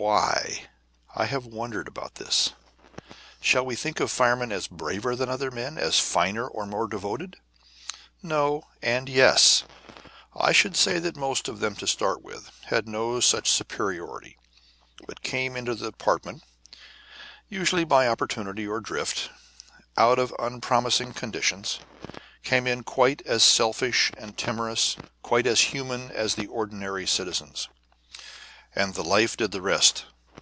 Why? 0.00 0.68
I 1.16 1.24
have 1.24 1.44
wondered 1.44 1.88
about 1.88 2.14
this. 2.14 2.50
Shall 3.40 3.66
we 3.66 3.74
think 3.74 3.98
of 3.98 4.12
firemen 4.12 4.52
as 4.52 4.68
braver 4.68 5.16
than 5.16 5.28
other 5.28 5.50
men, 5.50 5.76
as 5.76 5.98
finer 5.98 6.46
or 6.46 6.66
more 6.66 6.86
devoted? 6.86 7.36
No 8.22 8.62
and 8.80 9.08
yes. 9.08 9.64
I 10.36 10.52
should 10.52 10.76
say 10.76 11.00
that 11.00 11.16
most 11.16 11.48
of 11.48 11.58
them, 11.58 11.74
to 11.74 11.86
start 11.88 12.22
with, 12.22 12.48
had 12.66 12.86
no 12.86 13.18
such 13.18 13.50
superiority, 13.50 14.38
but 15.04 15.22
came 15.22 15.56
into 15.56 15.74
the 15.74 15.90
department 15.90 16.44
(usually 17.48 17.82
by 17.82 18.06
opportunity 18.06 18.68
or 18.68 18.78
drift) 18.78 19.30
out 19.96 20.20
of 20.20 20.32
unpromising 20.38 21.12
conditions, 21.12 21.80
came 22.44 22.68
in 22.68 22.84
quite 22.84 23.20
as 23.26 23.42
selfish 23.42 24.12
and 24.16 24.38
timorous, 24.38 24.96
quite 25.22 25.48
as 25.48 25.60
human 25.72 26.12
as 26.12 26.36
the 26.36 26.46
ordinary 26.46 27.04
citizens. 27.04 27.68
And 28.74 28.94
the 28.94 29.02
life 29.02 29.36
did 29.36 29.50
the 29.50 29.62
rest. 29.62 30.04